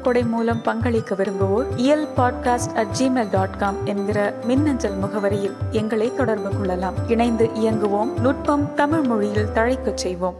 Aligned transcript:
இயல் 0.00 0.12
கொடை 0.12 0.30
மூலம் 0.30 0.62
பங்களிக்க 0.64 1.16
விரும்புவோர் 1.16 1.66
Iyal 1.76 2.06
podcast 2.16 2.74
at 2.74 2.86
Gmail 2.98 3.30
dot 3.30 3.58
com 3.58 3.86
என்கிற 3.86 4.34
மின்னஞ்சல் 4.44 4.98
முகவரியில் 5.02 5.56
எங்களை 5.70 6.12
தொடர்பு 6.16 6.56
கொள்ளலாம். 6.56 6.94
இணைந்து 7.08 7.46
இயங்குவோம். 7.46 8.20
நுட்பம் 8.20 8.74
தமிழ் 8.74 9.00
மொழியில் 9.00 9.46
தழைக்கச் 9.54 9.94
செய்வோம். 9.94 10.34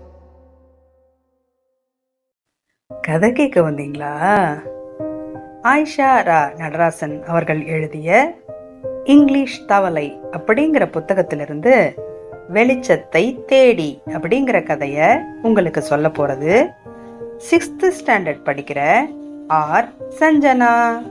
கதை 3.00 3.32
கேட்க 3.32 3.60
வந்தீங்களா? 3.60 4.12
ஆயிஷா 5.62 6.22
ரா 6.26 6.56
நடராசன் 6.56 7.22
அவர்கள் 7.22 7.64
எழுதிய 7.64 8.34
இங்கிலீஷ் 9.04 9.66
தவளை 9.66 10.20
அப்படிங்கிற 10.30 10.90
புத்தகத்திலிருந்து 10.90 11.94
வெளிச்சத்தை 12.52 13.44
தேடி 13.44 14.02
அப்படிங்கிற 14.06 14.62
கதையை 14.62 15.18
உங்களுக்கு 15.42 15.82
சொல்ல 15.82 16.10
போகிறது 16.10 16.70
சிக்ஸ்த்து 17.50 17.90
ஸ்டாண்டர்ட் 18.00 18.44
படிக்கிற 18.44 19.06
ஆர். 19.50 19.88
சஞ்சனா. 20.20 21.02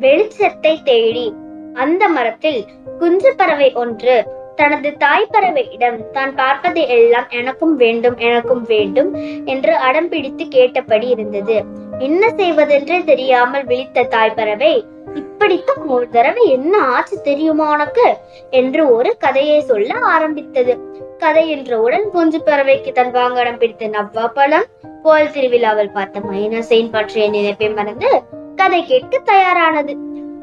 வெளிச்சத்தை 0.00 0.82
தேடி 0.84 1.32
அந்த 1.74 2.08
மரத்தில் 2.08 2.66
குஞ்சு 2.98 3.34
பறவை 3.36 3.72
ஒன்று 3.72 4.26
தனது 4.56 4.96
தாய் 4.96 5.26
பறவையிடம் 5.32 6.10
தான் 6.10 6.34
பார்ப்பதை 6.34 6.88
எல்லாம் 6.88 7.26
எனக்கும் 7.30 7.76
வேண்டும் 7.76 8.16
எனக்கும் 8.16 8.62
வேண்டும் 8.62 9.10
என்று 9.44 9.76
அடம் 9.76 10.08
பிடித்து 10.08 10.48
கேட்டபடி 10.48 11.08
இருந்தது. 11.08 11.64
என்ன 11.98 12.30
செய்வதென்றே 12.36 13.04
தெரியாமல் 13.04 13.64
விழித்த 13.64 14.02
தாய் 14.02 14.36
பறவை 14.36 14.84
இப்படித்தான் 15.38 15.86
ஒரு 15.86 16.08
தடவை 16.08 16.50
என்ன 16.50 16.78
ஆச்சு 16.78 17.20
தெரியுமா 17.20 17.72
உனக்கு? 17.72 18.16
என்று 18.50 18.92
ஒரு 18.92 19.16
கதையை 19.18 19.60
சொல்ல 19.60 19.94
ஆரம்பித்தது. 19.94 20.78
கதை 21.18 21.50
என்றவுடன் 21.50 22.10
குஞ்சு 22.10 22.38
பறவைக்கு 22.38 22.92
தன் 22.92 23.14
வாங்கடம் 23.14 23.56
பிடித்த 23.56 23.86
நவ்வா 23.86 24.28
பழம் 24.28 24.64
போல் 25.02 25.30
திருவிழாவில் 25.30 25.90
பார்த்த 25.90 26.20
மைனசைன் 26.20 26.90
பற்றிய 26.90 27.30
நினைப்பை 27.30 27.68
மறந்து 27.72 28.22
கதை 28.56 28.84
கேட்க 28.84 29.18
தயாரானது. 29.18 29.96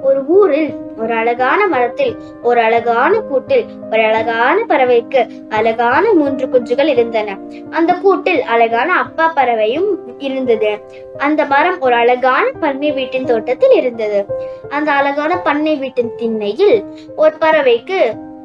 ஒரு 0.06 0.22
ஊரில் 0.26 0.72
ஒரு 0.98 1.14
அழகான 1.14 1.68
மரத்தில் 1.68 2.14
ஒரு 2.44 2.62
அழகான 2.62 3.20
கூட்டில் 3.20 3.66
ஒரு 3.92 4.04
அழகான 4.04 4.66
பறவைக்கு 4.68 5.22
அழகான 5.50 6.14
மூன்று 6.14 6.46
குஞ்சுகள் 6.48 6.88
இருந்தன. 6.88 7.38
அந்த 7.70 7.94
கூட்டில் 7.94 8.42
அழகான 8.42 8.94
அப்பா 8.94 9.26
பறவையும் 9.28 9.90
இருந்தது. 10.18 10.72
அந்த 11.18 11.46
மரம் 11.46 11.80
ஒரு 11.80 11.96
அழகான 11.96 12.52
பண்ணை 12.60 12.92
வீட்டின் 12.92 13.26
தோட்டத்தில் 13.26 13.76
இருந்தது. 13.76 14.26
அந்த 14.70 14.92
அழகான 14.92 15.38
பண்ணை 15.38 15.76
வீட்டின் 15.76 16.16
திண்ணையில் 16.16 16.84
ஒரு 17.16 17.34
பறவைக்கு 17.40 18.00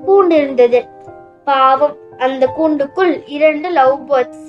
கூண்டு 0.07 0.31
இருந்தது. 0.31 0.85
பாவம் 1.45 1.97
அந்த 2.19 2.45
கூண்டுக்குள் 2.59 3.23
இரண்டு 3.27 3.71
லவ் 3.71 3.99
பேர்ட்ஸ் 4.09 4.47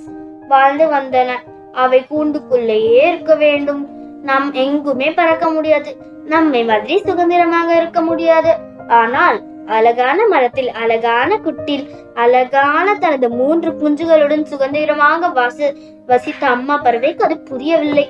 வாழ்ந்து 0.48 0.86
வந்தன. 0.86 1.31
அவை 1.72 2.00
கூண்டுக்குள்ளேயே 2.09 3.08
இருக்க 3.08 3.36
வேண்டும். 3.36 4.01
நாம் 4.22 4.54
எங்குமே 4.54 5.12
பறக்க 5.12 5.50
முடியாது. 5.50 5.92
நம்மை 6.26 6.64
மாதிரி 6.64 6.98
சுதந்திரமாக 7.00 7.76
இருக்க 7.76 8.02
முடியாது. 8.02 8.52
ஆனால் 8.88 9.38
அழகான 9.66 10.28
மரத்தில் 10.28 10.72
அழகான 10.72 11.38
குட்டில் 11.38 11.86
அழகான 12.14 12.96
தனது 12.96 13.30
மூன்று 13.30 13.72
புஞ்சுகளுடன் 13.72 14.44
சுதந்திரமாக 14.44 15.30
வசி 15.40 15.68
வசித்த 16.06 16.48
அம்மா 16.48 16.76
பறவைக்கு 16.84 17.24
அது 17.24 17.38
புரியவில்லை. 17.40 18.06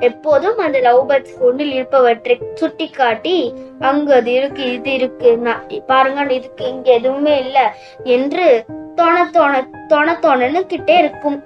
எப்போதும் 0.00 0.58
அந்த 0.58 0.78
லவ் 0.80 1.10
பேர்ட்ஸ் 1.10 1.34
ஒன்றில் 1.38 1.72
இருப்பவற்றை 1.72 2.36
சுட்டி 2.54 2.86
காட்டி 2.88 3.54
அங்கு 3.78 4.12
அது 4.14 4.32
இருக்கு 4.32 4.72
இது 4.72 4.92
இருக்கு 4.92 5.36
நான் 5.38 5.66
பாருங்க 5.86 6.32
இதுக்கு 6.32 6.64
இங்க 6.68 6.90
எதுவுமே 6.92 7.34
இல்ல 7.38 7.58
என்று 8.16 8.64
தொண 8.94 9.16
தொண 9.32 9.52
தொண 9.88 10.16
தொணன்னு 10.22 10.60
கிட்டே 10.66 10.98
இருக்கும். 10.98 11.38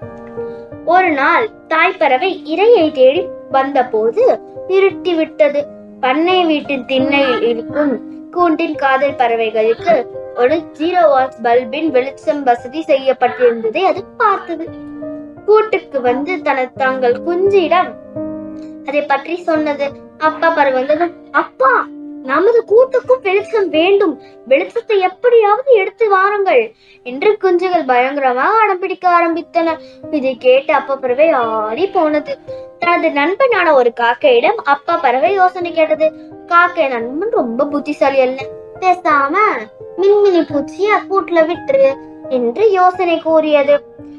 ஒரு 0.84 1.10
நாள் 1.10 1.46
தாய் 1.68 1.98
பறவை 1.98 2.30
இரையை 2.54 2.92
தேடி 2.92 3.22
வந்தபோது 3.50 4.40
இருட்டி 4.68 5.14
விட்டது 5.16 5.66
பண்ணை 6.00 6.44
வீட்டின் 6.44 6.84
திண்ணையில் 6.84 7.42
இருக்கும் 7.42 7.94
கூண்டின் 8.30 8.74
காதல் 8.74 9.16
பறவைகளுக்கு 9.16 9.94
ஒரு 10.34 10.56
ஜீரோ 10.78 11.02
வாட்ஸ் 11.12 11.42
பல்பின் 11.42 11.90
வெளிச்சம் 11.90 12.42
வசதி 12.42 12.84
செய்யப்பட்டிருந்ததை 12.86 13.82
அது 13.82 14.04
பார்த்தது. 14.16 14.66
கூட்டுக்கு 15.46 16.00
வந்து 16.00 16.42
தனது 16.42 16.70
தங்கள் 16.74 17.22
குஞ்சிடம் 17.22 17.90
அதை 18.86 19.02
பற்றி 19.02 19.36
சொன்னது. 19.36 19.86
அப்பா 20.18 20.50
பறவை 20.50 20.72
வந்ததும் 20.72 21.14
அப்பா 21.30 21.86
நமது 22.26 22.60
கூட்டுக்கும் 22.70 23.22
வெளிச்சம் 23.22 23.68
வேண்டும். 23.68 24.14
வெளிச்சத்தை 24.48 24.96
எப்படியாவது 24.98 25.70
எடுத்து 25.72 26.08
வாருங்கள். 26.08 26.62
என்று 27.02 27.30
குஞ்சுகள் 27.42 27.86
பயங்கரமாக 27.86 28.58
அடம் 28.58 28.78
பிடிக்க 28.78 29.04
ஆரம்பித்தன. 29.18 29.74
இதை 30.10 30.36
கேட்டு 30.36 30.72
அப்பா 30.72 30.94
பறவை 30.96 31.28
ஆடி 31.30 31.86
போனது. 31.86 32.38
தனது 32.78 33.10
நண்பனான 33.10 33.74
ஒரு 33.74 33.92
காக்கையிடம் 34.00 34.58
அப்பா 34.74 34.96
பறவை 34.96 35.32
யோசனை 35.32 35.72
கேட்டது. 35.72 36.08
காக்கை 36.46 36.88
நண்பன் 36.88 37.30
ரொம்ப 37.30 37.66
புத்திசாலி 37.66 38.20
அல்ல. 38.20 38.40
பேசாம 38.80 39.34
மின்மினி 39.98 40.42
பூச்சிய 40.48 40.88
கூட்டுல 41.10 41.42
விட்டுரு 41.50 41.90
என்று 42.28 42.64
யோசனை 42.70 43.18
கூறியது. 43.20 43.76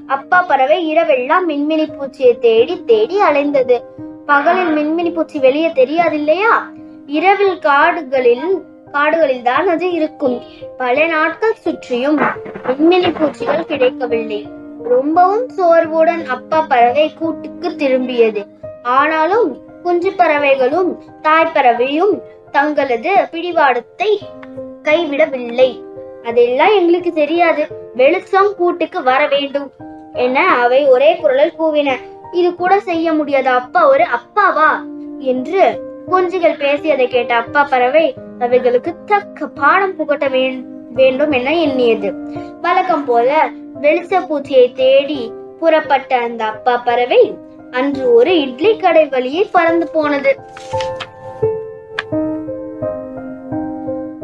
அப்பா 0.07 0.41
பறவை 0.41 0.77
இரவெல்லாம் 0.93 1.45
மின்மினி 1.47 1.85
பூச்சியை 1.89 2.33
தேடி 2.39 2.75
தேடி 2.85 3.17
அலைந்தது. 3.21 3.77
பகலில் 4.25 4.73
மின்மினி 4.77 5.11
பூச்சி 5.13 5.37
வெளியே 5.39 5.69
தெரியாது 5.71 6.15
இல்லையா 6.15 6.53
இரவில் 7.07 7.59
காடுகளில் 7.59 8.65
காடுகளில் 8.91 9.41
தான் 9.41 9.67
அது 9.67 9.91
இருக்கும். 9.91 10.41
பல 10.77 11.05
நாட்கள் 11.05 11.53
சுற்றியும் 11.53 12.17
மின்மினி 12.63 13.19
பூச்சிகள் 13.19 13.65
கிடைக்கவில்லை. 13.65 14.47
ரொம்பவும் 14.83 15.49
சோர்வுடன் 15.49 16.25
அப்பா 16.25 16.61
பறவை 16.61 17.13
கூட்டுக்கு 17.13 17.69
திரும்பியது. 17.69 18.45
ஆனாலும் 18.83 19.57
குஞ்சு 19.83 20.11
பறவைகளும் 20.11 21.03
தாய் 21.21 21.51
பறவையும் 21.53 22.21
தங்களது 22.51 23.27
பிடிவாடத்தை 23.31 24.19
கைவிடவில்லை. 24.83 25.81
அதெல்லாம் 26.23 26.73
எங்களுக்கு 26.75 27.13
தெரியாது. 27.13 27.67
வெளிச்சம் 27.93 28.55
கூட்டுக்கு 28.57 29.03
வர 29.03 29.27
வேண்டும் 29.27 29.71
என 30.13 30.47
அவை 30.47 30.85
ஒரே 30.85 31.15
குரலில் 31.15 31.53
கூவின. 31.59 31.89
இது 32.31 32.55
கூட 32.55 32.79
செய்ய 32.79 33.13
முடியாத 33.13 33.51
அப்பா 33.51 33.87
ஒரு 33.87 34.05
அப்பாவா? 34.17 34.69
என்று 35.19 35.86
குஞ்சுகள் 36.11 36.59
பேசியதை 36.61 37.05
கேட்ட 37.07 37.31
அப்பா 37.35 37.61
பறவை 37.71 38.03
அவைகளுக்கு 38.39 38.91
தக்க 39.05 39.47
பாடம் 39.59 39.95
புகட்ட 39.95 40.25
வேண்டும் 40.99 41.33
என 41.37 41.53
எண்ணியது. 41.63 42.09
வழக்கம் 42.61 43.03
போல 43.05 43.29
வெளிச்ச 43.83 44.21
பூச்சியை 44.29 44.67
தேடி 44.79 45.21
புறப்பட்ட 45.59 46.11
அந்த 46.25 46.41
அப்பா 46.51 46.75
பறவை 46.87 47.21
அன்று 47.71 48.03
ஒரு 48.13 48.33
இட்லி 48.43 48.71
கடை 48.83 49.03
வழியே 49.13 49.43
பறந்து 49.55 49.87
போனது. 49.95 50.31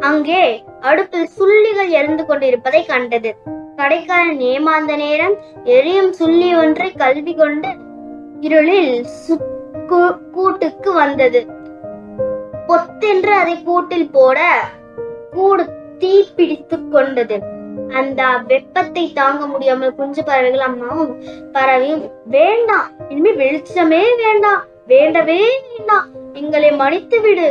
அங்கே 0.10 0.44
அடுப்பில் 0.90 1.34
சுள்ளிகள் 1.38 1.92
எரிந்து 2.00 2.26
கொண்டிருப்பதை 2.26 2.82
கண்டது. 2.92 3.34
கடைக்காரன் 3.76 4.42
ஏமாந்த 4.52 4.96
நேரம் 5.04 5.36
எரியும் 5.78 6.14
சுள்ளி 6.14 6.50
ஒன்றை 6.62 6.90
கல்வி 7.04 7.34
கொண்டு 7.34 7.72
இருளில் 8.48 8.96
கூட்டுக்கு 10.34 10.92
வந்தது. 10.94 11.42
பொத்தென்று 12.68 13.34
அதை 13.42 13.56
கூட்டில் 13.64 14.12
போட 14.12 14.40
கூடு 15.34 15.64
தீ 16.02 16.14
பிடித்து 16.36 16.78
கொண்டது. 16.94 17.38
அந்த 18.00 18.22
வெப்பத்தை 18.48 19.04
தாங்க 19.14 19.44
முடியாமல் 19.46 19.96
குஞ்சு 19.96 20.22
பறவைகள் 20.24 20.66
அம்மாவும் 20.68 21.14
பறவையும் 21.52 22.04
வேண்டாம் 22.36 22.88
இனிமே 23.10 23.32
வெளிச்சமே 23.42 24.02
வேண்டாம் 24.24 24.62
வேண்டவே 24.88 25.40
வேண்டாம் 25.68 26.08
எங்களை 26.34 26.70
மன்னித்து 26.82 27.18
விடு 27.22 27.48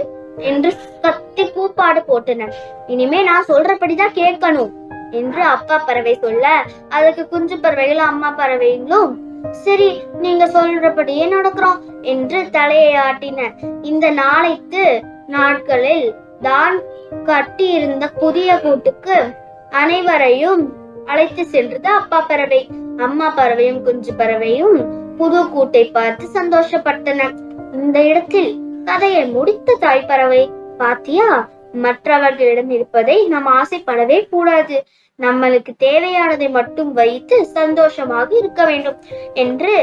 என்று 0.51 0.71
கத்தி 1.01 1.45
கூப்பாடு 1.51 2.01
போட்டனர். 2.09 2.55
இனிமே 2.87 3.21
நான் 3.23 3.49
சொல்றபடிதான் 3.49 4.17
கேட்கணும் 4.21 4.73
என்று 5.11 5.43
அப்பா 5.55 5.77
பறவை 5.79 6.15
சொல்ல 6.25 6.47
அதுக்கு 6.89 7.25
குஞ்சு 7.29 7.59
பறவைகள் 7.59 8.03
அம்மா 8.11 8.31
பறவைகளும் 8.31 9.13
சரி 9.51 10.03
நீங்க 10.21 10.47
சொல்றபடியே 10.47 11.27
நடக்கிறோம் 11.29 11.81
என்று 12.03 12.51
தலையை 12.51 12.95
ஆட்டின 12.95 13.51
இந்த 13.83 14.11
நாளைத்து 14.11 15.03
நாட்களில் 15.27 16.15
தான் 16.41 16.83
கட்டியிருந்த 17.25 18.11
புதிய 18.11 18.61
கூட்டுக்கு 18.61 19.35
அனைவரையும் 19.71 20.75
அழைத்து 21.07 21.45
சென்றது 21.45 21.89
அப்பா 21.89 22.21
பறவை. 22.21 22.69
அம்மா 22.97 23.29
பறவையும் 23.29 23.83
குஞ்சு 23.83 24.13
பறவையும் 24.13 24.77
புது 25.17 25.43
கூட்டை 25.45 25.91
பார்த்து 25.91 26.27
சந்தோஷப்பட்டன 26.41 27.31
இந்த 27.73 28.03
இடத்தில் 28.03 28.61
கதையை 28.85 29.27
முடித்த 29.27 29.75
தாய் 29.75 30.07
பறவை 30.07 30.51
பாத்தியா? 30.79 31.49
மற்றவர்களிடம் 31.73 32.71
இருப்பதை 32.71 33.17
நாம் 33.29 33.49
ஆசைப்படவே 33.61 34.19
கூடாது. 34.29 34.77
நம்மளுக்கு 35.19 35.73
தேவையானதை 35.79 36.51
மட்டும் 36.51 36.93
வைத்து 36.93 37.45
சந்தோஷமாக 37.47 38.29
இருக்க 38.39 38.65
வேண்டும் 38.65 38.99
என்று 39.35 39.75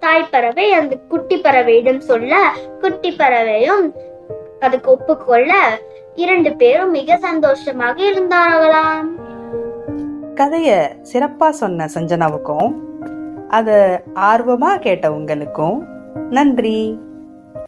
தாய் 0.00 0.30
பறவை 0.30 0.72
அந்த 0.72 0.94
குட்டி 1.08 1.36
பறவையிடம் 1.36 2.00
சொல்ல 2.10 2.40
குட்டி 2.80 3.10
பறவையும் 3.10 3.84
அதுக்கு 4.60 4.90
ஒப்புக்கொள்ள 4.90 5.52
இரண்டு 6.14 6.50
பேரும் 6.56 6.90
மிக 6.90 7.16
சந்தோஷமாக 7.16 7.96
இருந்தார்களாம். 8.02 9.08
கதைய 10.34 10.70
சிறப்பா 11.12 11.48
சொன்ன 11.48 11.88
சஞ்சனாவுக்கும் 11.94 12.72
அத 13.48 13.68
ஆர்வமா 14.14 14.78
கேட்ட 14.78 15.12
உங்களுக்கும் 15.12 15.78
நன்றி. 16.30 16.98